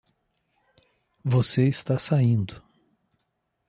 Você 1.23 1.67
está 1.67 1.99
saindo 1.99 2.63